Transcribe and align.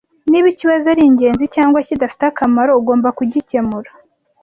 Niba 0.29 0.47
ikibazo 0.53 0.85
ari 0.93 1.01
ingenzi 1.09 1.45
cyangwa 1.55 1.85
kidafite 1.87 2.23
akamaro, 2.31 2.71
ugomba 2.79 3.09
kugikemura. 3.17 3.89